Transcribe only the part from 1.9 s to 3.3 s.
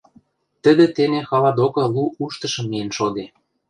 лу уштышым миэн шоде.